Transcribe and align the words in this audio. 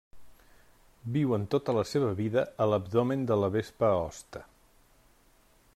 Viuen 1.17 1.43
tota 1.55 1.75
la 1.79 1.83
seva 1.89 2.09
vida 2.21 2.47
a 2.65 2.67
l'abdomen 2.71 3.27
de 3.33 3.39
la 3.45 3.51
vespa 3.57 3.95
hoste. 3.99 4.45